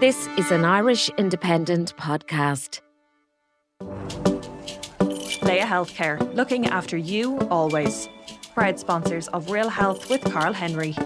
[0.00, 2.80] This is an Irish Independent podcast.
[5.42, 8.08] Laya Healthcare, looking after you always.
[8.54, 10.96] Proud sponsors of Real Health with Carl Henry.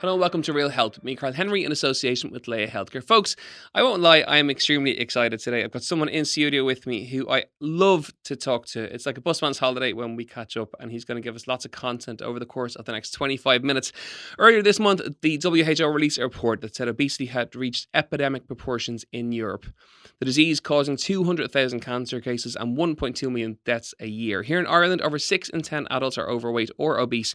[0.00, 1.02] Hello welcome to Real Health.
[1.02, 3.02] Me, Carl Henry, in association with Laya Healthcare.
[3.02, 3.34] Folks,
[3.74, 5.64] I won't lie, I am extremely excited today.
[5.64, 8.82] I've got someone in studio with me who I love to talk to.
[8.82, 11.46] It's like a busman's holiday when we catch up, and he's going to give us
[11.46, 13.90] lots of content over the course of the next 25 minutes.
[14.38, 19.06] Earlier this month, the WHO released a report that said obesity had reached epidemic proportions
[19.12, 19.64] in Europe.
[20.18, 24.42] The disease causing 200,000 cancer cases and 1.2 million deaths a year.
[24.42, 27.34] Here in Ireland, over 6 in 10 adults are overweight or obese,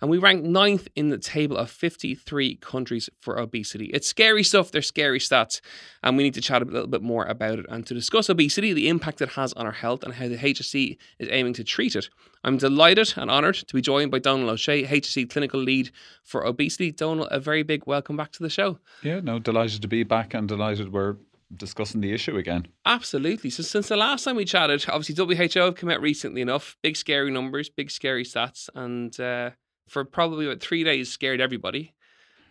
[0.00, 3.86] and we rank ninth in the table of 53 countries for obesity.
[3.86, 5.60] It's scary stuff, they're scary stats,
[6.02, 7.66] and we need to chat a little bit more about it.
[7.68, 10.96] And to discuss obesity, the impact it has on our health, and how the HSE
[11.18, 12.08] is aiming to treat it,
[12.44, 15.90] I'm delighted and honoured to be joined by Donal O'Shea, HSE Clinical Lead
[16.22, 16.92] for Obesity.
[16.92, 18.78] Donal, a very big welcome back to the show.
[19.02, 21.16] Yeah, no, delighted to be back and delighted we're
[21.56, 22.68] discussing the issue again.
[22.84, 23.50] Absolutely.
[23.50, 26.96] So since the last time we chatted, obviously WHO have come out recently enough, big
[26.96, 29.50] scary numbers, big scary stats, and uh,
[29.88, 31.94] for probably about three days scared everybody,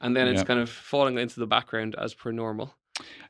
[0.01, 0.45] and then it's Yeah.
[0.45, 2.75] kind of falling into the background as per normal.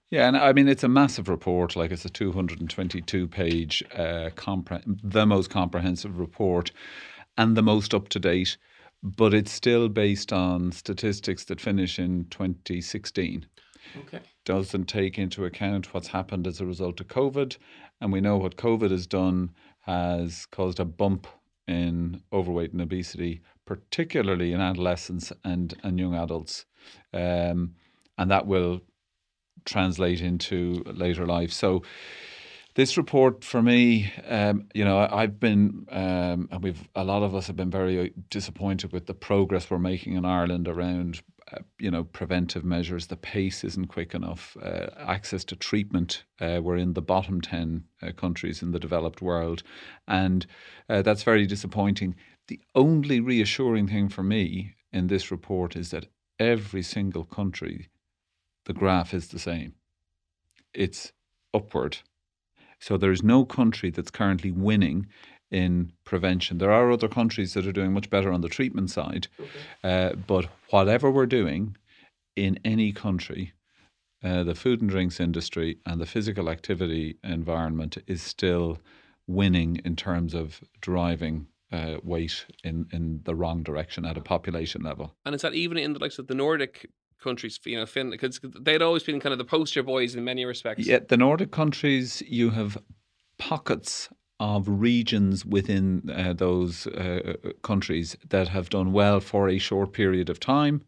[0.09, 1.75] Yeah, and I mean it's a massive report.
[1.75, 6.71] Like it's a 222 page, uh, compre- the most comprehensive report,
[7.37, 8.57] and the most up to date.
[9.03, 13.45] But it's still based on statistics that finish in 2016.
[13.97, 14.19] Okay.
[14.43, 17.57] Doesn't take into account what's happened as a result of COVID,
[18.01, 19.51] and we know what COVID has done
[19.81, 21.27] has caused a bump
[21.67, 26.65] in overweight and obesity, particularly in adolescents and and young adults,
[27.13, 27.75] um,
[28.17, 28.81] and that will
[29.65, 31.51] translate into later life.
[31.51, 31.83] So
[32.75, 37.33] this report for me, um, you know, I've been, um, and we've a lot of
[37.33, 41.89] us have been very disappointed with the progress we're making in Ireland around, uh, you
[41.89, 43.07] know, preventive measures.
[43.07, 44.55] The pace isn't quick enough.
[44.61, 49.21] Uh, access to treatment, uh, we're in the bottom ten uh, countries in the developed
[49.21, 49.63] world,
[50.07, 50.45] and
[50.87, 52.15] uh, that's very disappointing.
[52.47, 56.07] The only reassuring thing for me in this report is that
[56.39, 57.89] every single country,
[58.65, 59.75] the graph is the same.
[60.73, 61.11] It's
[61.53, 61.97] upward.
[62.79, 65.07] So there's no country that's currently winning
[65.51, 66.57] in prevention.
[66.57, 69.27] There are other countries that are doing much better on the treatment side,
[69.83, 71.75] uh, but whatever we're doing
[72.35, 73.53] in any country,
[74.23, 78.79] uh, the food and drinks industry and the physical activity environment is still
[79.25, 84.81] winning in terms of driving uh, weight in, in the wrong direction at a population
[84.83, 85.15] level.
[85.25, 86.89] And is that even in the likes of the Nordic
[87.21, 90.45] countries, you know, Finland, because they'd always been kind of the poster boys in many
[90.45, 90.85] respects.
[90.85, 92.77] Yet the Nordic countries, you have
[93.37, 97.33] pockets of regions within uh, those uh,
[97.63, 100.83] countries that have done well for a short period of time,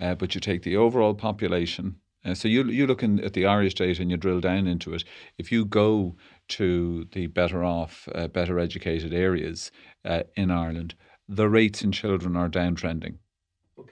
[0.00, 1.96] uh, but you take the overall population.
[2.24, 4.92] Uh, so you you look in, at the Irish data and you drill down into
[4.92, 5.04] it.
[5.38, 6.16] If you go
[6.48, 9.70] to the better off, uh, better educated areas
[10.04, 10.94] uh, in Ireland,
[11.28, 13.18] the rates in children are downtrending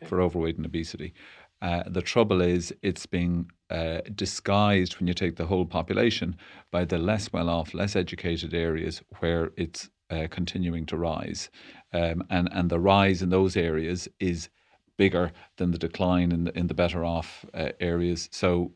[0.06, 1.14] for overweight and obesity.
[1.62, 6.36] Uh, the trouble is, it's being uh, disguised when you take the whole population
[6.70, 11.50] by the less well off, less educated areas where it's uh, continuing to rise.
[11.92, 14.48] Um, and, and the rise in those areas is
[14.96, 18.28] bigger than the decline in the, in the better off uh, areas.
[18.32, 18.72] So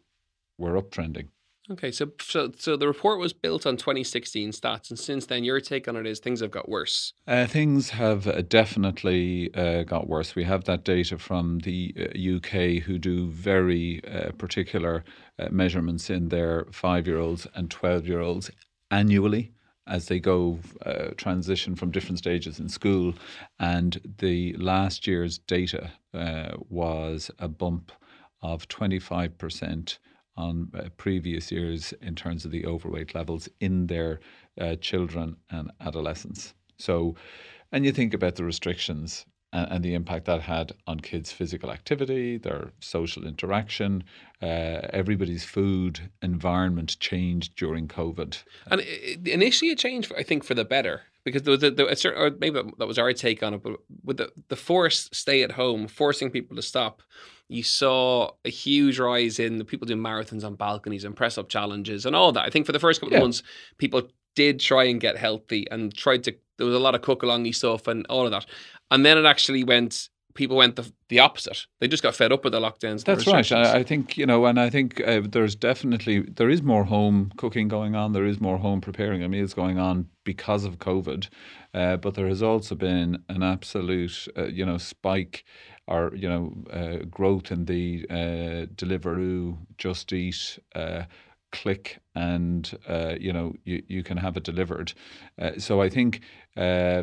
[0.59, 1.29] we're uptrending.
[1.71, 5.61] Okay, so so so the report was built on 2016 stats, and since then, your
[5.61, 7.13] take on it is things have got worse.
[7.29, 10.35] Uh, things have uh, definitely uh, got worse.
[10.35, 15.05] We have that data from the uh, UK, who do very uh, particular
[15.39, 18.51] uh, measurements in their five year olds and 12 year olds
[18.91, 19.53] annually
[19.87, 23.15] as they go uh, transition from different stages in school.
[23.59, 27.93] And the last year's data uh, was a bump
[28.43, 29.99] of 25%
[30.47, 34.13] on uh, previous years in terms of the overweight levels in their
[34.61, 36.55] uh, children and adolescents.
[36.79, 37.15] So,
[37.73, 41.71] and you think about the restrictions and, and the impact that had on kids' physical
[41.71, 44.03] activity, their social interaction,
[44.43, 48.43] uh, everybody's food environment changed during COVID.
[48.71, 51.71] And i- i- initially, it changed, I think, for the better because there was a,
[51.71, 54.57] there, a certain, or maybe that was our take on it, but with the, the
[54.57, 57.03] forced stay at home, forcing people to stop,
[57.51, 61.49] you saw a huge rise in the people doing marathons on balconies and press up
[61.49, 62.45] challenges and all that.
[62.45, 63.19] I think for the first couple Yeah.
[63.19, 63.43] of months,
[63.77, 64.03] people
[64.37, 66.35] did try and get healthy and tried to.
[66.59, 68.47] There was a lot of cook alongy stuff and all of that,
[68.91, 70.09] and then it actually went.
[70.35, 71.67] People went the, the opposite.
[71.81, 72.91] They just got fed up with the lockdowns.
[72.93, 73.51] and the That's right.
[73.53, 77.33] I, I think you know, and I think uh, there's definitely there is more home
[77.37, 78.13] cooking going on.
[78.13, 81.29] There is more home preparing of meals going on because of COVID,
[81.75, 85.45] uh, but there has also been an absolute uh, you know spike
[85.91, 90.59] or you know uh, growth in the uh, Deliveroo, Just Eat.
[90.75, 91.05] Uh,
[91.53, 94.93] click and uh, you know you, you can have it delivered
[95.43, 96.21] uh, so i think
[96.57, 97.03] uh,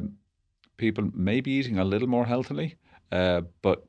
[0.77, 2.77] people may be eating a little more healthily
[3.11, 3.87] uh, but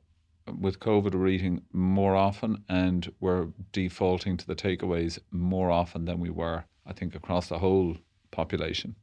[0.57, 6.19] with COVID, we're eating more often and we're defaulting to the takeaways more often than
[6.19, 7.97] we were, I think, across the whole
[8.31, 8.95] population.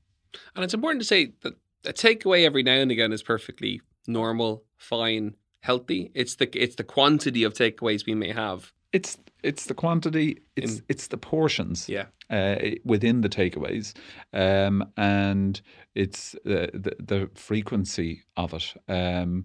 [0.55, 1.55] And it's important to say that
[1.85, 5.37] a takeaway every now and again is perfectly normal, fine,
[5.67, 6.11] healthy.
[6.15, 8.73] It's the it's the quantity of takeaways we may have.
[8.93, 12.07] It's it's the quantity, it's In- it's the portions Yeah.
[12.31, 13.87] uh, within the takeaways,
[14.33, 15.61] um, and
[15.95, 18.75] it's uh, the the frequency of it.
[18.89, 19.45] Um,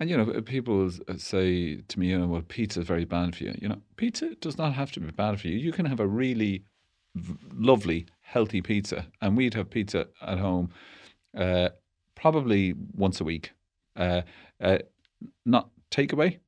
[0.00, 3.44] and you know, people say to me, you know, well, pizza is very bad for
[3.44, 3.54] you.
[3.62, 5.56] You know, pizza does not have to be bad for you.
[5.58, 6.64] You can have a really
[7.14, 10.68] v- lovely, healthy pizza, and we'd have pizza at home,
[11.36, 11.68] uh,
[12.14, 13.52] probably once a week.
[13.96, 14.22] Uh,
[14.60, 14.78] uh,
[15.44, 16.38] not takeaway,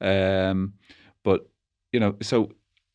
[0.00, 0.74] um,
[1.22, 1.48] but
[1.92, 2.50] you know, so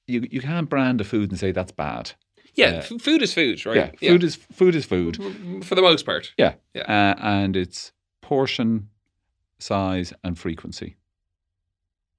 [0.08, 2.12] you you can't brand a food and say that's bad.
[2.56, 3.96] Yeah, Uh, food is food, right?
[4.02, 5.18] Yeah, food is food is food.
[5.64, 6.34] for the most part.
[6.38, 6.84] Yeah, Yeah.
[6.84, 8.90] Uh, and it's portion,
[9.60, 10.98] size, and frequency.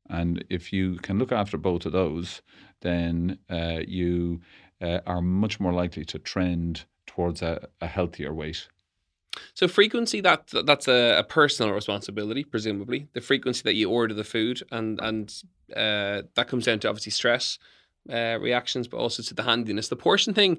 [0.09, 2.43] And if you can look after both of those,
[2.81, 4.41] then uh, you
[4.81, 8.69] uh, are much more likely to trend towards a, a healthier weight.
[9.55, 13.09] So frequency that that's a, a personal responsibility, presumably.
[13.13, 15.33] The frequency that you order the food, and and
[15.75, 17.59] uh, that comes down to obviously stress
[18.13, 19.89] uh, reactions, but also to the handiness.
[19.89, 20.59] The portion thing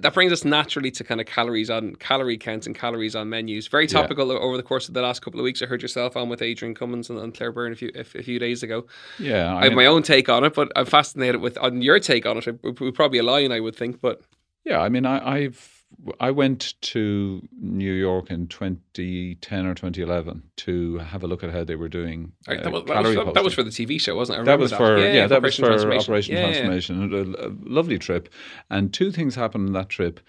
[0.00, 3.68] that brings us naturally to kind of calories on calorie counts and calories on menus.
[3.68, 4.00] Very Yeah.
[4.00, 5.62] topical over the course of the last couple of weeks.
[5.62, 8.22] I heard yourself on with Adrian Cummins and, and Claire Byrne a few a, a
[8.22, 8.86] few days ago.
[9.18, 12.26] Yeah, I have my own take on it, but I'm fascinated with on your take
[12.26, 12.80] on it.
[12.80, 14.20] We probably align, I would think, but
[14.64, 15.77] Yeah, I mean, I, I've
[16.20, 21.64] I went to New York in 2010 or 2011 to have a look at how
[21.64, 24.14] they were doing uh, that, was, that, calorie was, that was for the TV show,
[24.14, 24.44] wasn't it?
[24.44, 26.12] That was for yeah, that was for Transformation.
[26.12, 26.62] Operation Yeah, yeah, yeah.
[26.66, 27.34] Transformation.
[27.38, 28.28] A, a lovely trip,
[28.70, 30.20] and two things happened in that trip.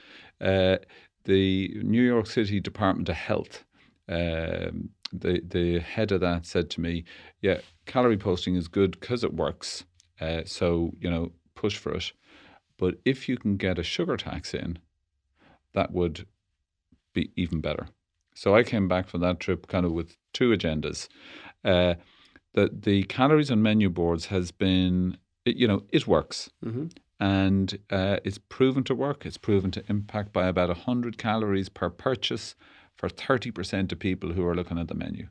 [0.41, 0.77] Uh,
[1.25, 3.65] the New York City Department of Health,
[4.07, 7.03] um, the the head of that said to me,
[7.41, 9.83] "Yeah, calorie posting is good because it works.
[10.21, 12.11] Uh, so you know, push for it.
[12.77, 14.79] But if you can get a sugar tax in,
[15.73, 16.25] that would
[17.13, 17.87] be even better."
[18.35, 21.07] So I came back from that trip kind of with two agendas.
[21.63, 21.95] Uh,
[22.53, 26.91] the the calories and menu boards has been, it, you know, it works, Mhm.
[27.19, 29.25] and uh, it's proven to work.
[29.25, 32.55] It's proven to impact by about hundred calories per purchase
[32.95, 35.27] for thirty percent of people who are looking at the menu.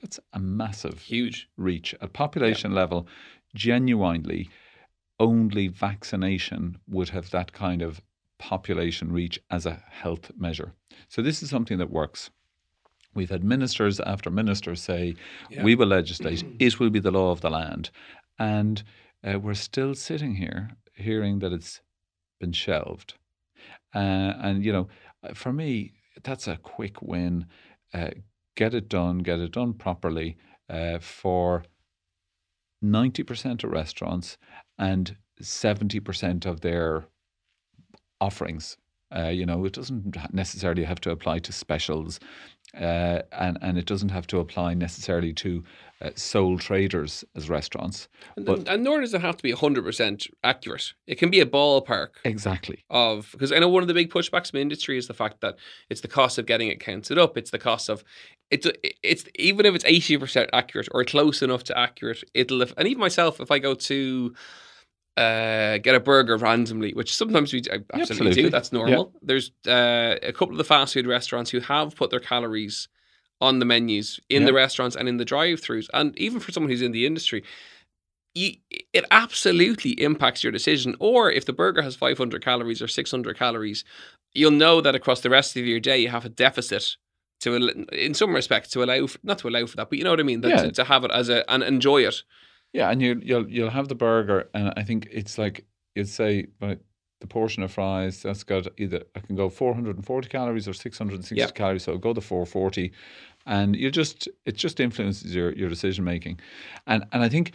[0.00, 1.48] That's a massive Huge.
[1.56, 3.08] reach at population level.
[3.54, 4.48] Genuinely,
[5.18, 8.00] only vaccination would have that kind of
[8.38, 10.72] population reach as a health measure.
[11.08, 12.30] So this is something that works.
[13.14, 15.14] We've had ministers after ministers say,
[15.50, 15.62] Yeah.
[15.64, 17.90] we will legislate, it will be the law of the land.
[18.38, 18.82] And
[19.24, 21.80] uh, we're still sitting here hearing that it's
[22.40, 23.14] been shelved.
[23.94, 24.88] Uh, and, you know,
[25.34, 27.46] for me, that's a quick win.
[27.94, 28.10] Uh,
[28.54, 30.36] get it done, get it done properly
[30.68, 31.64] uh, for
[32.84, 34.36] 90% of restaurants
[34.78, 37.06] and 70% of their
[38.20, 38.76] offerings.
[39.14, 42.18] Uh, you know, it doesn't necessarily have to apply to specials,
[42.74, 45.62] uh, and and it doesn't have to apply necessarily to
[46.02, 48.08] uh, sole traders as restaurants.
[48.36, 50.92] And, But- and nor does it have to be 100% accurate.
[51.06, 52.84] It can be a ballpark Exactly.
[52.90, 55.40] of, because I know one of the big pushbacks in the industry is the fact
[55.40, 55.56] that
[55.88, 57.38] it's the cost of getting it counted up.
[57.38, 58.02] It's the cost of,
[58.50, 58.66] it's,
[59.02, 63.40] it's even if it's 80% accurate or close enough to accurate, it'll, and even myself,
[63.40, 64.34] if I go to,
[65.16, 68.42] uh, get a burger randomly, which sometimes we I absolutely, absolutely.
[68.42, 68.50] do.
[68.50, 69.12] That's normal.
[69.22, 72.88] There's uh, a couple of the fast food restaurants who have put their calories
[73.40, 76.82] on the menus in the restaurants and in the drive-throughs, and even for someone who's
[76.82, 77.44] in the industry,
[78.34, 78.52] you,
[78.92, 80.96] it absolutely impacts your decision.
[81.00, 83.84] Or if the burger has 500 calories or 600 calories,
[84.34, 86.96] you'll know that across the rest of your day you have a deficit.
[87.40, 87.54] To
[87.92, 90.20] in some respects, to allow for, not to allow for that, but you know what
[90.20, 90.40] I mean.
[90.40, 90.62] That Yeah.
[90.62, 92.22] to, to have it as a and enjoy it.
[92.76, 95.64] Yeah, and you you'll you'll have the burger, and I think it's like
[95.94, 96.80] you'd say, but
[97.22, 101.54] the portion of fries that's got either I can go 440 calories or 660 Yep.
[101.54, 101.84] calories.
[101.84, 102.92] So go the 440,
[103.46, 106.38] and you just it just influences your your decision making,
[106.86, 107.52] and and I think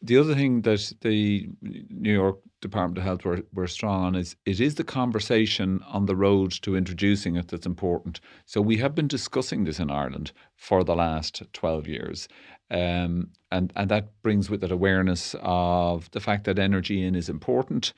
[0.00, 4.36] the other thing that the New York Department of Health were, were strong on is
[4.46, 8.20] it is the conversation on the road to introducing it that's important.
[8.46, 12.26] So we have been discussing this in Ireland for the last 12 years.
[12.72, 17.28] Um, and, and that brings with it awareness of the fact that energy in is
[17.28, 17.92] important,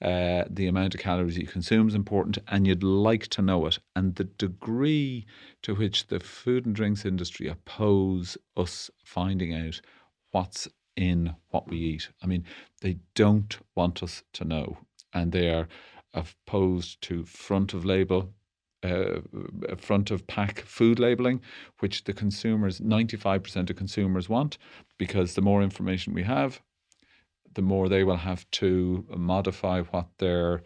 [0.00, 3.80] uh, the amount of calories you consume is important, and you'd like to know it.
[3.96, 5.26] And the degree
[5.62, 9.80] to which the food and drinks industry oppose us finding out
[10.30, 12.08] what's in what we eat.
[12.22, 12.44] I mean,
[12.82, 14.78] they don't want us to know,
[15.12, 15.66] and they are
[16.14, 18.32] opposed to front of label,
[18.82, 19.20] uh,
[19.76, 21.40] front of pack food labeling,
[21.80, 24.58] which the consumers, 95% of consumers want,
[24.98, 26.60] because the more information we have,
[27.54, 30.62] the more they will have to modify what they're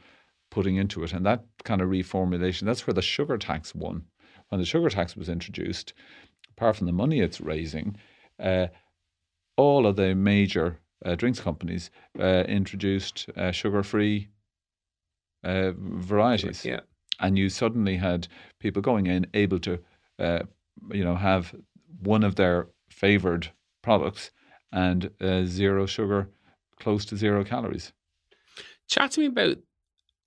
[0.51, 1.13] putting into it.
[1.13, 4.05] And that kind of reformulation, that's where the sugar tax won.
[4.49, 5.95] When the sugar tax was introduced,
[6.51, 7.97] apart from the money it's raising,
[8.39, 8.69] uh,
[9.57, 14.29] all of the major uh, drinks companies uh, introduced uh, sugar-free
[15.43, 16.81] uh, varieties, Yeah.
[17.21, 18.29] And you suddenly had
[18.59, 19.79] people going in able to,
[20.19, 20.41] uh,
[20.91, 21.55] you know, have
[22.03, 23.51] one of their favoured
[23.83, 24.31] products
[24.73, 26.29] and uh, zero sugar,
[26.81, 27.93] close to zero calories.
[28.89, 29.57] Chat to me about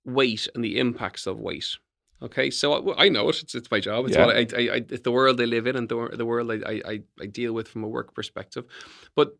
[0.04, 1.76] weight and the impacts of weight.
[2.20, 3.42] Okay, so I, I know it.
[3.42, 4.06] It's, it's my job.
[4.06, 4.26] It's Yeah.
[4.26, 6.80] what I, I, I, it's the world I live in and the, the world I,
[6.84, 8.64] I, I- deal with from a work perspective.
[9.14, 9.36] But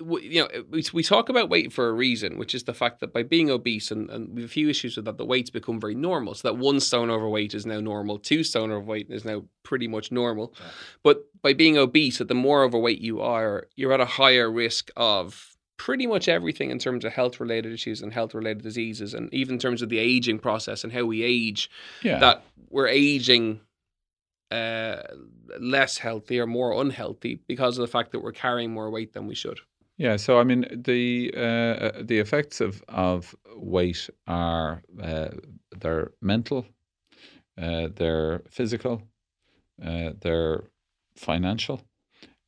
[0.00, 3.12] you know, we, we talk about weight for a reason, which is the fact that
[3.12, 5.80] by being obese and, and we have a few issues with that, the weight's become
[5.80, 6.34] very normal.
[6.34, 10.12] So that one stone overweight is now normal, two stone overweight is now pretty much
[10.12, 10.54] normal.
[11.02, 14.90] But by being obese, that the more overweight you are, you're at a higher risk
[14.96, 19.32] of pretty much everything in terms of health related issues and health related diseases, and
[19.32, 21.70] even in terms of the aging process and how we age,
[22.02, 23.60] Yeah, that we're aging
[24.50, 25.02] uh,
[25.60, 29.26] less healthy or more unhealthy because of the fact that we're carrying more weight than
[29.26, 29.60] we should.
[29.98, 35.28] Yeah, so I mean the uh, the effects of of weight are uh,
[35.78, 36.66] they're mental,
[37.60, 39.02] uh, they're physical,
[39.84, 40.64] uh, they're
[41.16, 41.82] financial,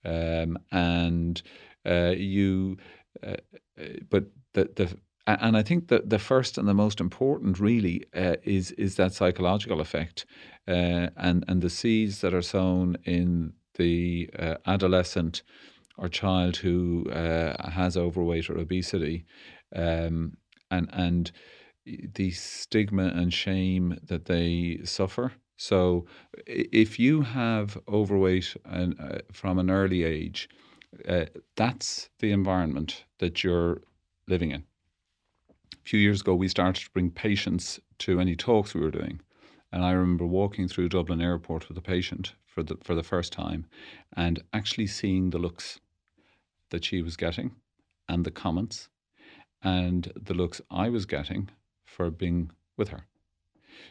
[0.05, 1.43] um, and
[1.87, 2.79] uh, you.
[3.23, 3.37] Uh,
[3.81, 8.05] uh, but the the and I think that the first and the most important really
[8.15, 10.27] uh, is is that psychological effect,
[10.69, 15.43] uh, and and the seeds that are sown in the uh, adolescent
[15.99, 19.25] or child who uh, has overweight or obesity,
[19.75, 20.37] um,
[20.71, 21.33] and and
[22.15, 25.33] the stigma and shame that they suffer.
[25.57, 26.07] So,
[26.47, 30.49] if you have overweight and uh, from an early age,
[31.09, 31.27] uh,
[31.57, 33.83] that's the environment that you're
[34.29, 34.65] living in.
[35.75, 39.21] A few years ago, we started to bring patients to any talks we were doing,
[39.73, 43.33] and I remember walking through Dublin Airport with a patient for the for the first
[43.33, 43.67] time,
[44.17, 45.81] and actually seeing the looks
[46.71, 47.55] that she was getting,
[48.09, 48.89] and the comments,
[49.63, 51.51] and the looks I was getting
[51.85, 53.07] for being with her.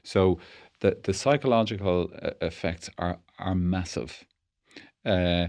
[0.04, 0.40] So
[0.80, 4.26] the the psychological uh, effects are are massive.
[5.06, 5.48] Uh,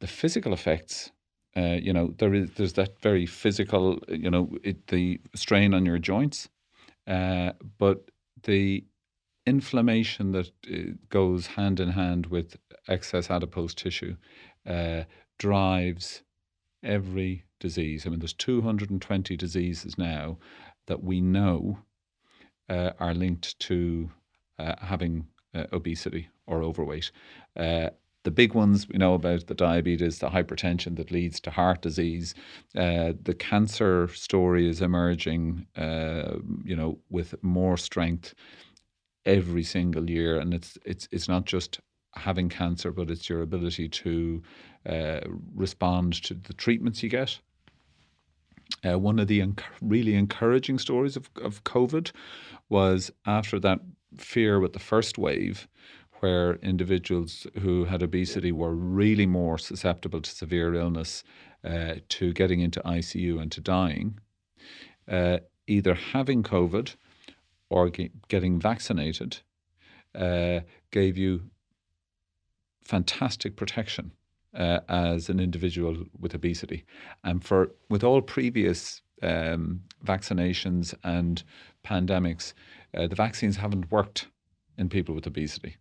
[0.00, 1.10] the physical effects,
[1.56, 5.86] uh, you know, there is there's that very physical, you know, it, the strain on
[5.86, 6.48] your joints,
[7.06, 8.10] uh, but
[8.42, 8.84] the
[9.46, 12.56] inflammation that uh, goes hand in hand with
[12.88, 14.16] excess adipose tissue
[14.66, 15.02] uh,
[15.38, 16.22] drives
[16.82, 18.06] every disease.
[18.06, 20.38] I mean, there's 220 diseases now
[20.86, 21.78] that we know
[22.68, 24.10] uh, are linked to
[24.58, 27.10] uh, having uh, obesity or overweight.
[27.56, 27.90] Uh,
[28.22, 32.34] the big ones we know about the diabetes, the hypertension that leads to heart disease.
[32.76, 38.34] Uh, the cancer story is emerging, uh, you know, with more strength
[39.24, 41.80] every single year, and it's it's it's not just
[42.14, 44.42] having cancer, but it's your ability to
[44.88, 45.20] uh,
[45.54, 47.38] respond to the treatments you get.
[48.84, 52.12] Uh, one of the enc- really encouraging stories of, of COVID
[52.68, 53.80] was after that
[54.16, 55.68] fear with the first wave,
[56.20, 61.24] where individuals who had obesity were really more susceptible to severe illness,
[61.64, 64.18] uh, to getting into ICU and to dying,
[65.08, 66.94] uh, either having COVID
[67.68, 69.38] or ge- getting vaccinated
[70.14, 71.42] uh, gave you
[72.84, 74.12] fantastic protection
[74.54, 76.84] uh, as an individual with obesity.
[77.24, 81.42] And for with all previous um, vaccinations and
[81.84, 82.52] pandemics,
[82.96, 84.28] uh, the vaccines haven't worked
[84.78, 85.76] in people with obesity.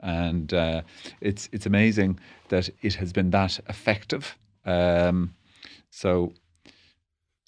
[0.00, 0.82] And uh,
[1.20, 4.36] it's it's amazing that it has been that effective.
[4.64, 5.34] Um,
[5.90, 6.32] so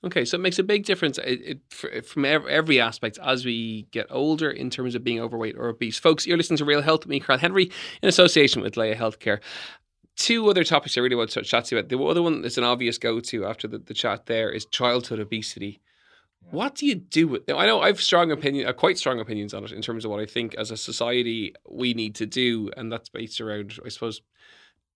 [0.05, 4.07] Okay, so it makes a big difference it, it, from every aspect as we get
[4.11, 5.97] older in terms of being overweight or obese.
[5.99, 7.71] Folks, you're listening to Real Health with me, Carl Henry,
[8.03, 9.39] in association with Laya Healthcare.
[10.17, 11.89] Two other topics I really want to chat to you about.
[11.89, 15.21] The other one that's an obvious go to after the, the chat there is childhood
[15.21, 15.81] obesity.
[16.51, 17.47] What do you do with?
[17.47, 20.11] Now, I know I've strong opinion, uh, quite strong opinions on it in terms of
[20.11, 23.89] what I think as a society we need to do, and that's based around, I
[23.89, 24.21] suppose,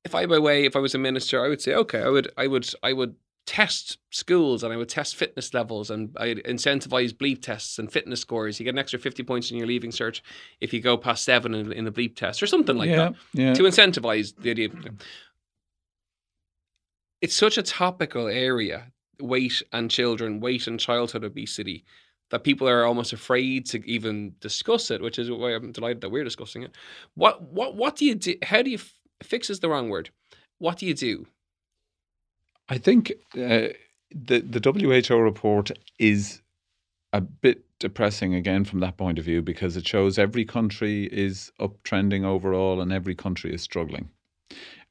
[0.05, 2.29] if I by way, if I was a minister, I would say, okay, I would,
[2.37, 3.15] I would, I would
[3.47, 8.21] test schools and I would test fitness levels and I'd incentivize bleep tests and fitness
[8.21, 8.59] scores.
[8.59, 10.21] You get an extra 50 points in your leaving cert
[10.61, 13.15] if you go past seven in, in the bleep test or something like yeah, that
[13.33, 13.55] yeah.
[13.55, 14.69] to incentivize the idea.
[17.23, 21.85] It's such a topical area weight and children, weight and childhood obesity
[22.31, 26.11] that people are almost afraid to even discuss it, which is why I'm delighted that
[26.11, 26.75] we're discussing it.
[27.15, 28.35] What what what do you do?
[28.43, 28.79] How do you
[29.23, 30.11] fix is the wrong word?
[30.59, 31.27] What do you do?
[32.69, 33.69] I think uh,
[34.11, 36.43] the the WHO report is
[37.13, 41.53] a bit depressing again from that point of view because it shows every country is
[41.61, 44.11] uptrending overall and every country is struggling.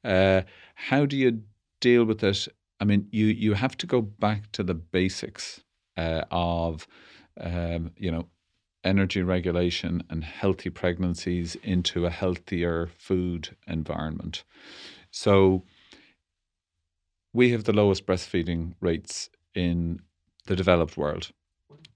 [0.04, 0.42] Uh,
[0.74, 1.42] how do you
[1.80, 2.48] deal with it?
[2.80, 5.60] I mean, you you have to go back to the basics
[5.96, 6.86] uh, of
[7.40, 8.28] um, you know
[8.84, 14.44] energy regulation and healthy pregnancies into a healthier food environment.
[15.10, 15.64] So
[17.36, 20.00] we have the lowest breastfeeding rates in
[20.46, 21.30] the developed world.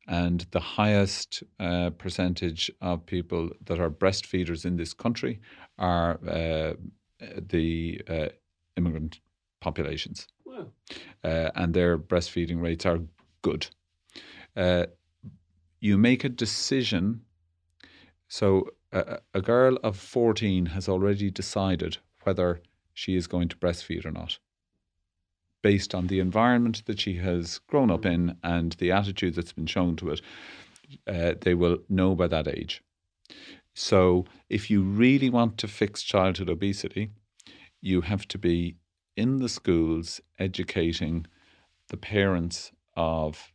[0.07, 5.41] And the highest uh, percentage of people that are breastfeeders in this country
[5.79, 6.75] are uh,
[7.49, 8.29] the uh,
[8.77, 9.21] immigrant
[9.61, 10.29] populations.
[10.45, 10.67] Wow.
[11.25, 13.01] Uh, and their breastfeeding rates are
[13.41, 13.67] good.
[14.55, 14.87] Uh,
[15.81, 17.23] you make a decision.
[18.29, 22.61] So, a, a girl of 14 has already decided whether
[22.93, 24.39] she is going to breastfeed or not
[25.63, 29.67] based on the environment that she has grown up in and the attitude that's been
[29.67, 30.21] shown to it,
[31.07, 32.83] uh, they will know by that age.
[33.75, 37.11] So, if you really want to fix childhood obesity,
[37.81, 38.77] you have to be
[39.17, 41.27] in the schools educating
[41.89, 43.53] the parents of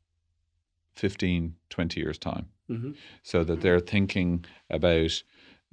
[0.95, 2.91] 15, 20 years' time mm-hmm.
[3.23, 5.21] so that they're thinking about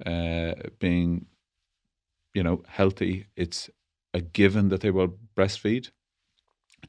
[0.05, 1.25] uh, being,
[2.33, 3.27] you know, healthy.
[3.35, 3.69] It's
[4.13, 5.89] a given that they will breastfeed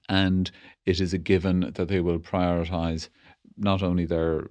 [0.09, 0.51] and
[0.87, 3.09] it is a given that they will prioritize
[3.57, 4.51] not only their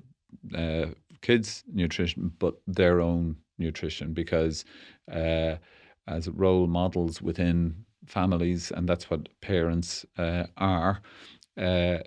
[0.55, 0.87] uh,
[1.21, 4.65] kids' nutrition but their own nutrition because
[5.11, 5.55] uh,
[6.07, 11.01] as role models within families, and that's what parents uh, are.
[11.57, 11.99] Uh,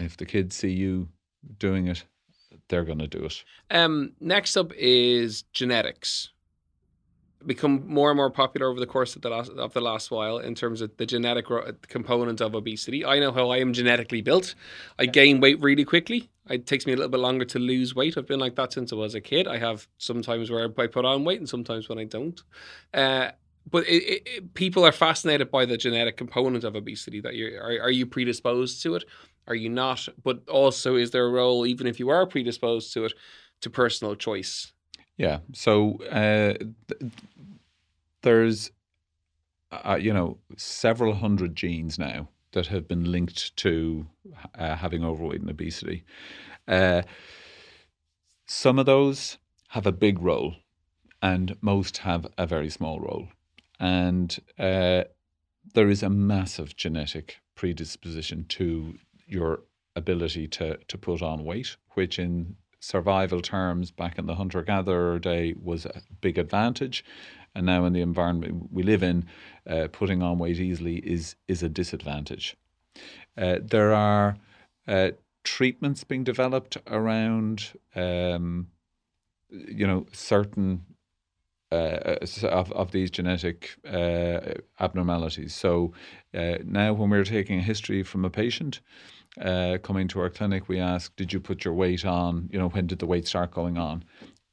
[0.00, 1.08] if the kids see you
[1.58, 2.04] doing it,
[2.68, 3.44] they're going to do it.
[3.70, 6.31] Um, next up is genetics
[7.46, 10.38] become more and more popular over the course of the last of the last while
[10.38, 13.04] in terms of the genetic ro- component of obesity.
[13.04, 14.54] I know how I am genetically built.
[14.98, 16.30] I gain weight really quickly.
[16.50, 18.18] It takes me a little bit longer to lose weight.
[18.18, 19.46] I've been like that since I was a kid.
[19.46, 22.40] I have sometimes where I put on weight and sometimes when I don't.
[22.92, 23.30] Uh,
[23.70, 27.20] but it, it, it, people are fascinated by the genetic component of obesity.
[27.20, 29.04] That you are, are you predisposed to it?
[29.46, 30.08] Are you not?
[30.22, 33.14] But also, is there a role, even if you are predisposed to it,
[33.60, 34.72] to personal choice?
[35.16, 35.38] Yeah.
[35.52, 36.54] So uh,
[36.88, 37.12] th-
[38.22, 38.70] there's,
[39.70, 44.06] uh, you know, several hundred genes now that have been linked to
[44.58, 46.04] uh, having overweight and obesity.
[46.68, 47.02] Uh,
[48.46, 50.56] some of those have a big role,
[51.22, 53.28] and most have a very small role.
[53.80, 55.04] And uh,
[55.74, 58.94] there is a massive genetic predisposition to
[59.26, 59.62] your
[59.96, 65.18] ability to to put on weight, which in survival terms back in the hunter gatherer
[65.18, 67.04] day was a big advantage.
[67.54, 69.26] And now, in the environment we live in,
[69.68, 72.56] uh, putting on weight easily is, is a disadvantage.
[73.36, 74.36] Uh, there are
[74.88, 75.10] uh,
[75.44, 78.68] treatments being developed around, um,
[79.50, 80.84] you know, certain
[81.70, 85.54] uh, of, of these genetic uh, abnormalities.
[85.54, 85.92] So
[86.34, 88.80] uh, now, when we're taking a history from a patient,
[89.40, 92.48] uh, coming to our clinic, we ask, did you put your weight on?
[92.52, 94.04] You know, when did the weight start going on?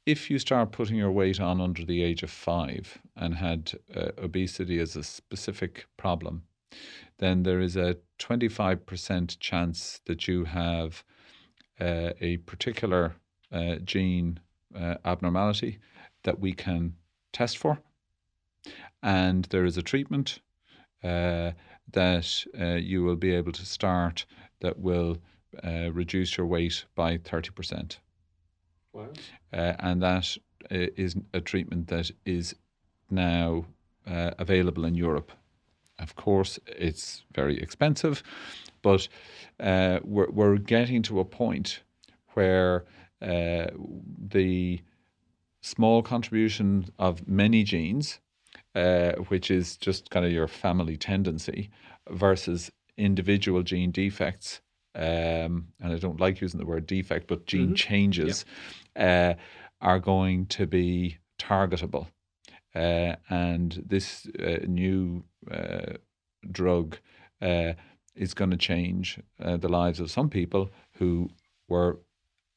[0.06, 4.10] If you start putting your weight on under the age of five and had uh,
[4.18, 6.44] obesity as a specific problem,
[7.18, 11.04] then there is a 25% chance that you have
[11.80, 13.14] uh, a particular
[13.52, 14.40] uh, gene
[14.74, 15.78] uh, abnormality
[16.24, 16.94] that we can
[17.32, 17.78] test for.
[19.02, 20.40] And there is a treatment
[21.02, 21.52] uh,
[21.92, 22.44] that
[22.82, 24.26] you will be able to start
[24.60, 25.18] that will
[25.64, 27.96] uh, reduce your weight by 30%.
[28.92, 29.08] Wow.
[29.52, 30.36] Uh, and that
[30.70, 32.54] uh, is a treatment that is
[33.10, 33.64] now
[34.06, 35.32] uh, available in Europe
[35.98, 38.22] Of course, it's very expensive,
[38.82, 39.06] but
[39.60, 41.82] uh, we're, we're getting to a point
[42.34, 42.86] where
[43.20, 43.66] uh,
[44.18, 44.80] the
[45.60, 48.18] small contribution of many genes,
[48.74, 51.70] uh, which is just kind of your family tendency,
[52.08, 52.70] versus
[53.00, 54.60] individual gene defects.
[54.94, 57.74] Um, and I don't like using the word defect, but gene mm-hmm.
[57.74, 58.44] changes
[58.96, 59.34] uh,
[59.80, 62.08] are going to be targetable.
[62.74, 65.94] Uh, and this uh, new uh,
[66.50, 66.98] drug
[67.42, 67.72] uh,
[68.14, 71.28] is going to change uh, the lives of some people who
[71.68, 71.98] were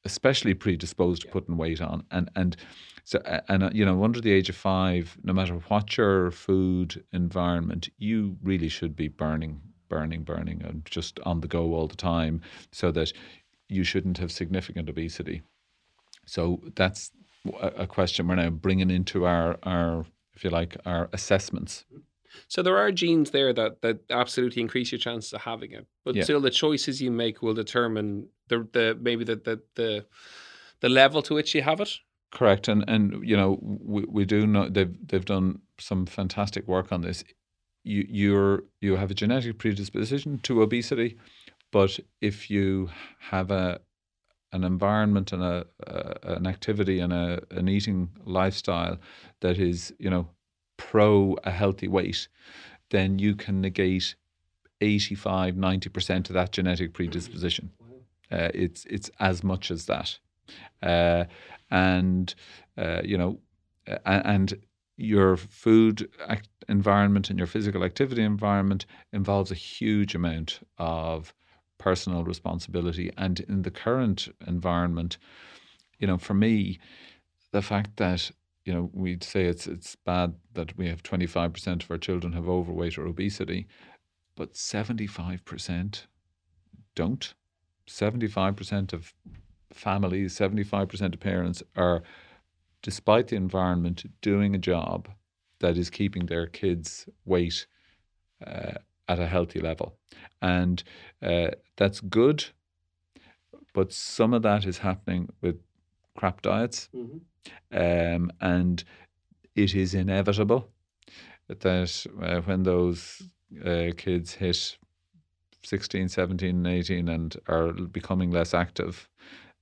[0.05, 2.57] especially predisposed to putting weight on and and
[3.05, 7.89] so and you know under the age of 5 no matter what your food environment
[7.97, 9.61] you really should be burning
[9.93, 13.11] burning burning and just on the go all the time so that
[13.69, 15.41] you shouldn't have significant obesity
[16.25, 17.11] so that's
[17.61, 21.85] a question we're now bringing into our our if you like our assessments
[22.47, 26.15] so there are genes there that that absolutely increase your chances of having it, but
[26.15, 26.23] yeah.
[26.23, 30.05] still the choices you make will determine the the maybe the the the,
[30.81, 31.91] the level to which you have it.
[32.31, 36.91] Correct, and and you know we, we do know they've they've done some fantastic work
[36.91, 37.23] on this.
[37.83, 41.17] You you're you have a genetic predisposition to obesity,
[41.71, 43.81] but if you have a
[44.51, 48.97] an environment and a, a an activity and a an eating lifestyle
[49.41, 50.27] that is you know
[50.77, 52.27] pro a healthy weight,
[52.89, 54.15] then you can negate
[54.81, 57.71] 85, 90% of that genetic predisposition.
[58.31, 60.17] Uh, it's it's as much as that,
[60.81, 61.25] uh,
[61.69, 62.33] and
[62.77, 63.39] uh, you know,
[64.05, 64.55] and
[64.97, 71.33] your food act- environment and your physical activity environment involves a huge amount of
[71.77, 73.11] personal responsibility.
[73.17, 75.17] And in the current environment,
[75.99, 76.79] you know, for me,
[77.51, 78.31] the fact that
[78.65, 82.47] you know, we'd say it's it's bad that we have 25% of our children have
[82.47, 83.67] overweight or obesity,
[84.35, 86.05] but 75%
[86.95, 87.33] don't.
[87.87, 89.13] 75% of
[89.73, 92.03] families, 75% of parents are,
[92.81, 95.09] despite the environment, doing a job
[95.63, 97.65] that is keeping their kids' weight
[98.45, 99.95] uh, at a healthy level.
[100.41, 100.83] And
[101.21, 102.45] uh, that's good,
[103.73, 105.57] but some of that is happening with
[106.15, 106.89] crap diets.
[106.95, 107.17] Mm-hmm
[107.71, 108.83] um, and
[109.55, 110.69] it is inevitable
[111.47, 113.21] that uh, when those
[113.65, 114.77] uh, kids hit
[115.63, 119.09] 16, 17, 18 and are becoming less active,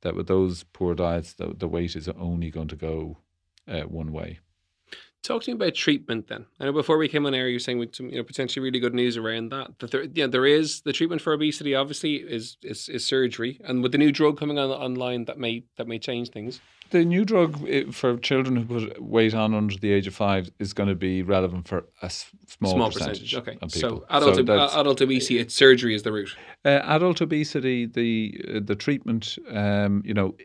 [0.02, 3.18] that with those poor diets, the, the weight is only going to go
[3.68, 4.40] uh, one way.
[5.24, 6.46] Talk to me about treatment then.
[6.60, 8.64] I know before we came on air, you were saying with some you know potentially
[8.64, 9.78] really good news around that.
[9.80, 11.76] That there, yeah, there is the treatment for obesity.
[11.76, 15.64] Obviously, is is, is surgery, and with the new drug coming on online, that may
[15.78, 16.60] that may change things
[16.92, 20.52] the new drug eh, for children who put weight on under the age of five
[20.60, 23.34] is going to be relevant for a small, small percentage.
[23.34, 23.36] percentage.
[23.36, 26.36] Okay, so adult, so ob- adult obesity, it's surgery is the route.
[26.64, 30.36] Uh, adult obesity, the uh, the treatment, um, you know,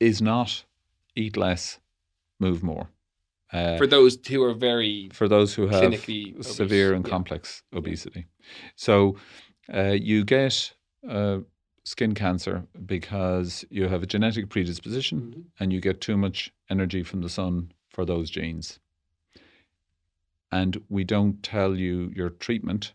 [0.00, 0.64] is not
[1.16, 1.78] eat less,
[2.38, 2.88] move more.
[3.54, 5.94] Uh, for those who are very for those who have
[6.40, 7.10] severe and yeah.
[7.10, 8.26] complex obesity,
[8.74, 9.16] so
[9.72, 10.72] uh, you get
[11.08, 11.38] uh,
[11.84, 15.40] skin cancer because you have a genetic predisposition mm-hmm.
[15.60, 18.80] and you get too much energy from the sun for those genes.
[20.50, 22.92] And we don't tell you your treatment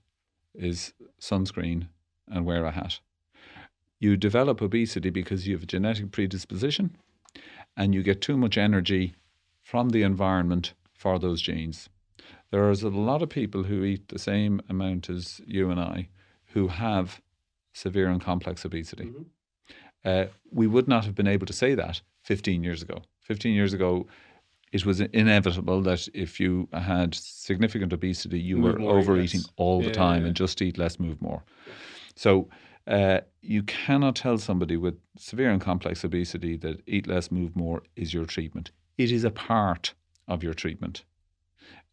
[0.55, 1.87] is sunscreen
[2.27, 2.99] and wear a hat.
[3.99, 6.97] You develop obesity because you have a genetic predisposition
[7.77, 9.15] and you get too much energy
[9.69, 11.89] from the environment for those genes.
[12.49, 16.09] There is a lot of people who eat the same amount as you and I
[16.53, 17.21] who have
[17.71, 19.05] severe and complex obesity.
[19.05, 19.21] Mm-hmm.
[20.03, 23.03] Uh, we would not have been able to say that 15 years ago.
[23.21, 24.07] 15 years ago,
[24.71, 29.49] it was inevitable that if you had significant obesity, you move were more, overeating yes.
[29.55, 30.27] all the yeah, time yeah.
[30.29, 31.43] and just eat less, move more.
[32.15, 32.49] So
[32.87, 37.83] uh, you cannot tell somebody with severe and complex obesity that eat less, move more
[37.95, 38.71] is your treatment.
[38.99, 39.93] It is a part
[40.27, 41.05] of your treatment.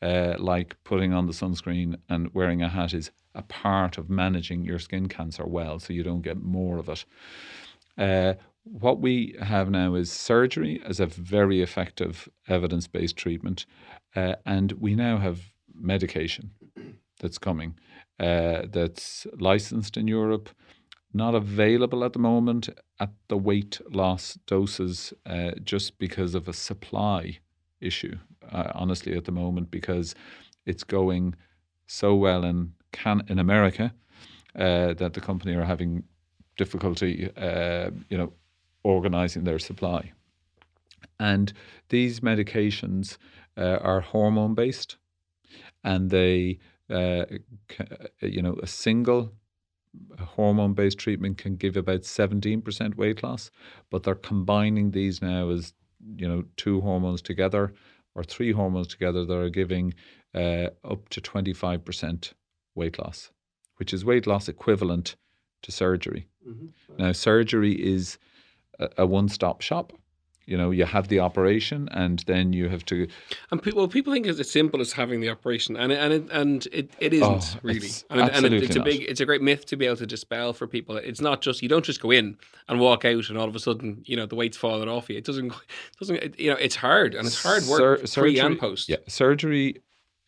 [0.03, 4.65] Uh, like putting on the sunscreen and wearing a hat is a part of managing
[4.65, 7.05] your skin cancer well so you don't get more of it.
[7.97, 13.67] Uh, what we have now is surgery as a very effective evidence based treatment,
[14.17, 16.51] uh, and we now have medication
[17.21, 17.79] that's coming
[18.19, 20.49] uh, that's licensed in Europe,
[21.13, 22.69] not available at the moment
[23.01, 27.39] at the weight loss doses uh, just because of a supply
[27.81, 28.17] issue,
[28.53, 30.15] uh, honestly, at the moment, because
[30.65, 31.35] it's going
[31.87, 33.93] so well in can in America
[34.55, 36.03] uh, that the company are having
[36.57, 38.33] difficulty, uh, you know,
[38.83, 40.13] organizing their supply.
[41.21, 41.53] And
[41.89, 43.17] these medications
[43.57, 44.97] uh, are hormone based,
[45.85, 47.25] and they uh,
[48.21, 49.33] you know, a single
[50.19, 53.51] hormone based treatment can give about 17% weight loss,
[53.91, 55.73] but they're combining these now as,
[56.17, 57.73] you know, two hormones together
[58.15, 59.95] or three hormones together that are giving
[60.35, 62.33] uh, up to 25%
[62.75, 63.31] weight loss,
[63.77, 65.17] which is weight loss equivalent
[65.63, 66.29] to surgery.
[66.49, 66.67] Mm-hmm.
[66.97, 68.19] Now, surgery is
[68.79, 69.93] a, a one stop shop
[70.47, 73.07] you know you have the operation and then you have to
[73.51, 76.13] and people well, people think it's as simple as having the operation and it, and
[76.13, 77.91] it, and it, it isn't oh, really.
[78.11, 80.07] And, it, and it, it's a big it's a great myth to be able to
[80.07, 80.97] dispel for people.
[80.97, 82.37] It's not just you don't just go in
[82.69, 85.17] and walk out and all of a sudden you know the weight's falling off you.
[85.17, 88.41] It doesn't it doesn't you know it's hard and it's hard work Sur- surgery, pre
[88.41, 88.89] and post.
[88.89, 89.83] yeah surgery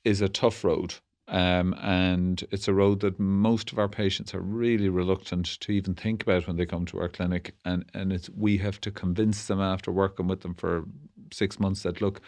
[0.04, 0.94] is a tough road
[1.28, 5.94] um, and it's a road that most of our patients are really reluctant to even
[5.94, 7.54] think about when they come to our clinic.
[7.66, 10.84] And, and it's, we have to convince them after working with them for
[11.30, 12.22] six months that, look,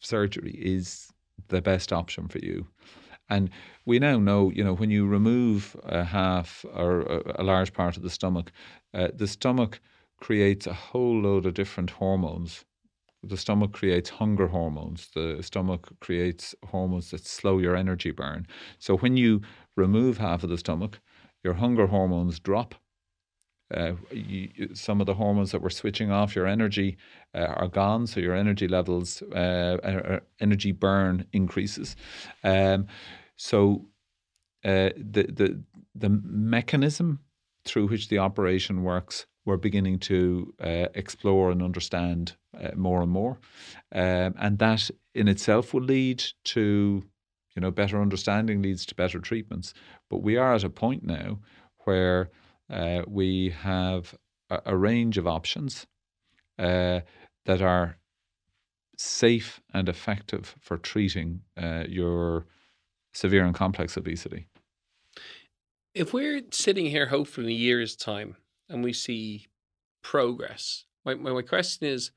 [0.00, 1.12] surgery is
[1.48, 2.66] the best option for you.
[3.30, 3.50] And
[3.86, 7.02] we now know, you know, when you remove a half or
[7.36, 8.50] a, large part of the stomach,
[8.92, 9.80] uh, the stomach
[10.18, 12.64] creates a whole load of different hormones
[13.28, 15.08] the stomach creates hunger hormones.
[15.14, 18.46] The stomach creates hormones that slow your energy burn.
[18.78, 19.40] So when you
[19.76, 21.00] remove half of the stomach,
[21.42, 22.74] your hunger hormones drop.
[23.74, 26.96] Uh, you, some of the hormones that were switching off your energy
[27.34, 31.96] uh, are gone, so your energy levels, uh, energy burn increases.
[32.44, 32.86] Um,
[33.36, 33.86] so
[34.64, 35.62] uh, the the
[35.94, 37.20] the mechanism
[37.64, 43.10] through which the operation works we're beginning to uh, explore and understand uh, more and
[43.10, 43.38] more,
[43.92, 47.02] um, and that in itself will lead to
[47.54, 49.74] you know better understanding leads to better treatments.
[50.10, 51.38] But we are at a point now
[51.84, 52.30] where
[52.70, 54.14] uh, we have
[54.50, 55.86] a, a, range of options
[56.58, 57.00] uh,
[57.44, 57.98] that are
[58.96, 62.46] safe and effective for treating uh, your
[63.12, 64.46] severe and complex obesity.
[65.94, 68.36] If we're sitting here, hopefully in a year's time,
[68.68, 69.46] and we see
[70.02, 70.84] progress.
[71.04, 72.10] My, my, my question is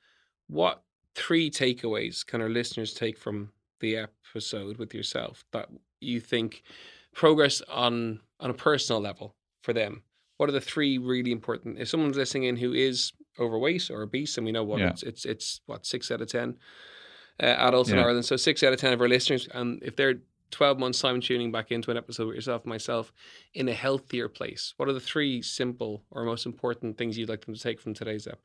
[0.48, 0.84] what
[1.16, 6.64] three takeaways can our listeners take from the episode with yourself that you think
[7.14, 10.04] progress on on a personal level for them?
[10.38, 11.80] What are the three really important?
[11.80, 14.90] If someone's listening in who is overweight or obese, and we know what yeah.
[14.90, 16.58] it's, it's it's what six out of ten
[17.42, 17.98] uh, adults yeah.
[17.98, 20.20] in Ireland, so six out of ten of our listeners, and if they're
[20.52, 23.12] 12 months time tuning back into an episode with yourself and myself
[23.54, 24.74] in a healthier place.
[24.78, 27.94] What are the three simple or most important things you'd like them to take from
[27.94, 28.40] today's app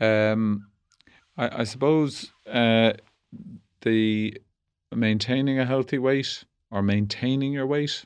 [0.00, 0.66] um,
[1.36, 2.94] I, I, suppose uh,
[3.82, 4.40] the
[4.92, 8.04] maintaining a healthy weight or maintaining your weight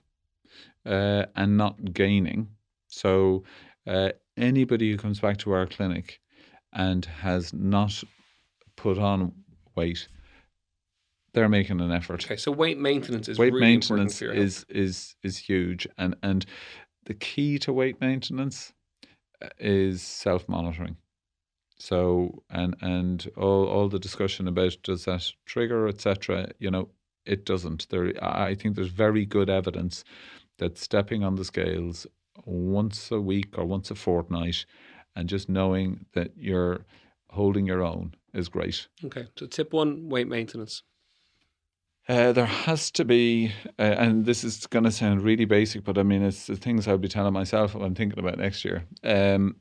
[0.84, 2.48] uh, and not gaining.
[2.88, 3.44] So
[3.86, 6.20] uh, anybody who comes back to our clinic
[6.72, 8.02] and has not
[8.76, 9.32] put on
[9.74, 10.08] weight
[11.38, 12.24] they're making an effort.
[12.24, 16.44] Okay, so weight maintenance is weight really maintenance is is is huge, and and
[17.04, 18.72] the key to weight maintenance
[19.40, 20.96] uh, is self monitoring.
[21.78, 26.48] So and and all all the discussion about does that trigger etc.
[26.58, 26.88] You know,
[27.24, 27.88] it doesn't.
[27.88, 30.02] There, I think there's very good evidence
[30.58, 32.04] that stepping on the scales
[32.46, 34.66] once a week or once a fortnight,
[35.14, 36.84] and just knowing that you're
[37.30, 38.88] holding your own is great.
[39.04, 40.82] Okay, so tip one: weight maintenance.
[42.08, 45.98] Uh, there has to be, uh, and this is going to sound really basic, but
[45.98, 48.84] I mean, it's the things I'll be telling myself when I'm thinking about next year.
[49.04, 49.56] Um,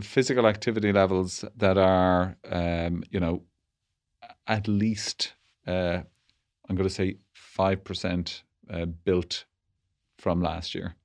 [0.00, 3.42] physical activity levels that are, um, you know,
[4.48, 5.34] at least,
[5.68, 6.00] uh,
[6.68, 7.18] I'm going to say
[7.56, 9.44] 5% uh, built
[10.18, 10.96] from last year.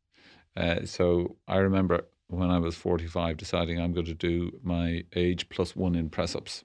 [0.58, 5.50] Uh, so I remember when I was 45 deciding I'm going to do my age
[5.50, 6.64] plus one in press ups.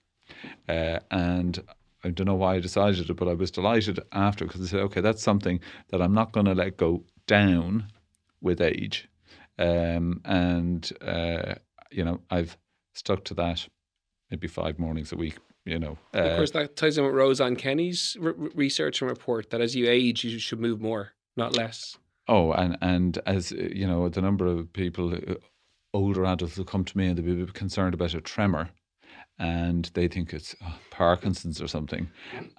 [0.67, 1.63] Uh, and
[2.03, 4.81] I don't know why I decided it, but I was delighted after because I said,
[4.81, 5.61] okay, that's something
[5.91, 7.87] that I'm not going to let go down
[8.41, 9.09] with age.
[9.59, 11.57] Um, and, uh,
[11.91, 12.57] you know, I've
[12.95, 13.69] stuck to that
[14.31, 15.99] maybe five mornings a week, you know.
[16.15, 19.61] Uh, of course, that ties in with Rose Anne Kenny's re- research and report that
[19.61, 21.99] as you age, you should move more, not less.
[22.29, 25.35] Oh, and, and as, you know, the number of people, uh,
[25.93, 28.71] older adults who come to me and they'll be concerned about a tremor
[29.41, 32.11] and they think it's oh, Parkinson's or something,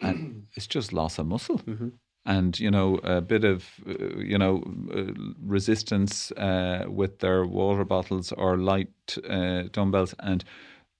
[0.01, 1.59] and it's just loss of muscle.
[1.59, 1.89] Mm-hmm.
[2.25, 4.63] And you know a bit of uh, you know
[4.93, 10.43] uh, resistance uh, with their water bottles or light uh, dumbbells, and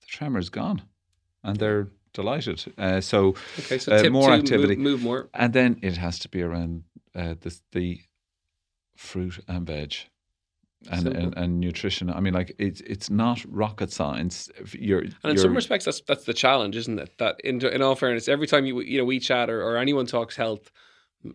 [0.01, 0.81] the tremor is gone,
[1.43, 2.73] and they're delighted.
[2.77, 6.41] Uh, so, okay, so more activity, move, move, more, and then it has to be
[6.41, 8.01] around the the
[8.95, 9.95] fruit and veg
[10.89, 12.09] and, and, and nutrition.
[12.09, 14.49] I mean, like it's it's not rocket science.
[14.73, 17.11] You're, and in you're, some respects, that's that's the challenge, isn't it?
[17.19, 20.05] That in in all fairness, every time you you know we chat or, or anyone
[20.05, 20.71] talks health,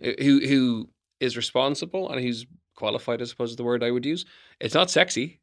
[0.03, 0.89] eh, who who
[1.21, 4.25] is responsible and who's qualified, I suppose is the word I would use.
[4.61, 5.41] It's not sexy.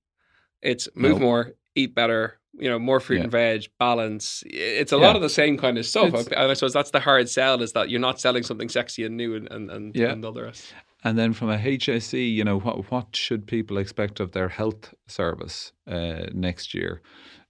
[0.62, 1.26] It's move No.
[1.26, 3.24] more, eat better, you know, more fruit Yeah.
[3.24, 4.44] and veg, balance.
[4.46, 5.02] It's a Yeah.
[5.02, 6.08] lot of the same kind of stuff.
[6.10, 9.04] It's- and I suppose that's the hard sell is that you're not selling something sexy
[9.04, 10.12] and new and and, and, Yeah.
[10.12, 10.74] and all the rest.
[11.04, 14.94] And then from a HSE, you know, what what should people expect of their health
[15.08, 17.02] service uh, next year?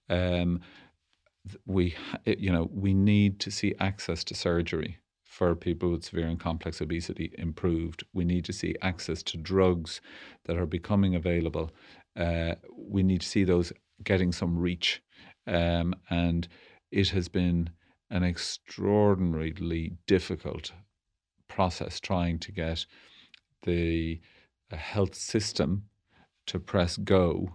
[0.08, 0.60] Um,
[1.66, 1.94] we,
[2.26, 6.80] you know, we need to see access to surgery for people with severe and complex
[6.80, 8.04] obesity improved.
[8.12, 10.00] We need to see access to drugs
[10.44, 11.70] that are becoming available.
[12.16, 15.02] Uh, we need to see those getting some reach,
[15.46, 16.48] um, and
[16.90, 17.70] it has been
[18.10, 20.72] an extraordinarily difficult
[21.48, 22.86] process trying to get
[23.64, 24.20] the
[24.72, 25.84] uh, health system
[26.46, 27.54] to press go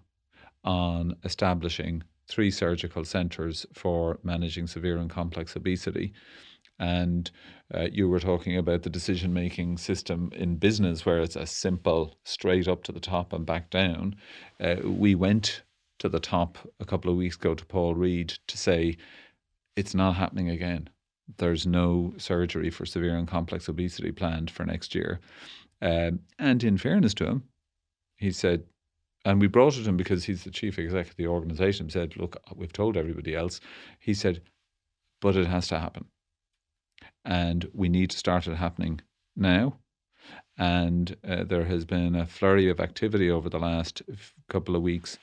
[0.64, 6.14] on establishing three surgical centres for managing severe and complex obesity.
[6.78, 7.30] And
[7.74, 12.18] uh, you were talking about the decision making system in business, where it's a simple
[12.24, 14.16] straight up to the top and back down.
[14.62, 15.64] Uh, we went
[16.00, 18.96] to the top a couple of weeks ago to Paul Reid to say
[19.76, 20.90] it's not happening again.
[21.38, 25.20] There's no surgery for severe and complex obesity planned for next year.
[25.82, 27.44] Um, and in fairness to him,
[28.18, 28.64] he said,
[29.26, 32.16] and we brought it to him because he's the chief executive of the organization, said,
[32.18, 33.60] Look, we've told everybody else.
[34.00, 34.42] He said,
[35.22, 36.06] But it has to happen.
[37.26, 39.02] And we need to start it happening
[39.36, 39.78] now.
[40.58, 44.82] And uh, there has been a flurry of activity over the last f- couple of
[44.82, 45.18] weeks,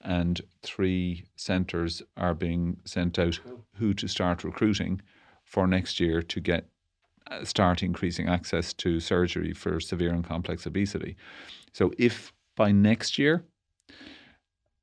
[0.00, 3.40] and three centres are being sent out
[3.76, 5.00] who to start recruiting
[5.44, 6.66] for next year to get
[7.44, 11.16] start increasing access to surgery for severe and complex obesity.
[11.72, 13.44] So if by next year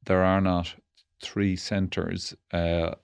[0.06, 0.74] there are not
[1.22, 2.96] three centres, uh,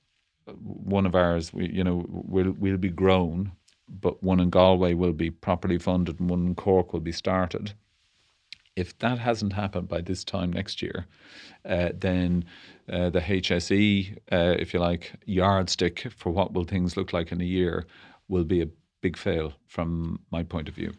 [0.47, 3.51] one of ours, you know, will will be grown,
[3.87, 7.73] but one in Galway will be properly funded, and one in Cork will be started.
[8.75, 11.07] If that hasn't happened by this time next year,
[11.63, 12.43] uh, then
[12.91, 17.39] uh, the HSE, uh, if you like, yardstick for what will things look like in
[17.39, 17.85] a year
[18.27, 18.67] will be a
[19.05, 20.91] big fail from my point of view.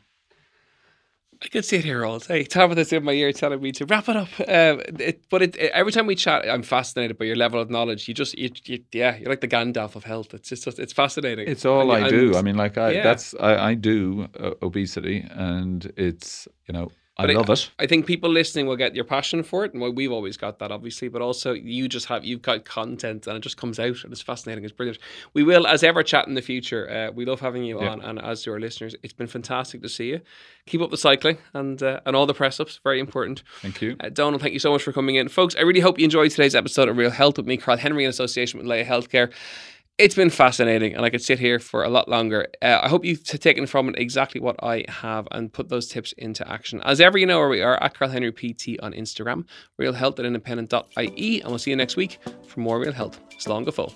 [1.43, 2.45] I could sit here all day.
[2.45, 4.29] This in my ear telling me to wrap it up.
[4.41, 8.09] Um, it, but it, every time we chat, I'm fascinated by your level of knowledge.
[8.09, 10.33] You just, you, you, yeah, you're like the Gandalf of health.
[10.33, 11.47] It's just, it's fascinating.
[11.49, 12.37] It's all And- I do.
[12.37, 13.03] I mean, like I yeah.
[13.03, 17.71] that's I, I do uh, obesity, and it's you know I But love it.
[17.79, 20.59] I think people listening will get your passion for it, and well, we've always got
[20.59, 21.09] that, obviously.
[21.09, 24.21] But also, you just have you've got content, and it just comes out, and it's
[24.21, 24.65] fascinating.
[24.65, 24.99] It's brilliant.
[25.33, 26.91] We will, as ever, chat in the future.
[26.91, 27.89] Uh, we love having you Yeah.
[27.89, 30.21] on, and as do our listeners, it's been fantastic to see you.
[30.67, 32.81] Keep up the cycling and uh, and all the press ups.
[32.85, 33.43] Very important.
[33.63, 33.97] Thank you.
[33.99, 35.57] Uh, Donal, thank you so much for coming in, folks.
[35.57, 38.11] I really hope you enjoyed today's episode of Real Health with me, Carl Henry, in
[38.11, 39.33] association with Laya Healthcare.
[39.99, 42.49] It's been fascinating, and I could sit here for a lot longer.
[42.61, 46.13] Uh, I hope you've taken from it exactly what I have and put those tips
[46.19, 46.83] into action.
[46.83, 49.47] As ever, you know where we are at Carl Henry PT on Instagram,
[49.79, 53.19] Real Health at independent.ie, and we'll see you next week for more Real Health.
[53.47, 53.95] Long full.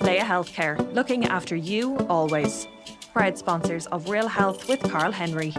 [0.00, 2.66] Laya Healthcare, looking after you always.
[3.12, 5.54] Proud sponsors of Real Health with Carl Henry.